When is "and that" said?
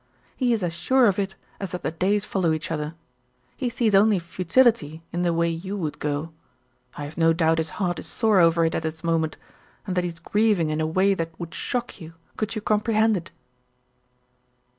9.85-10.03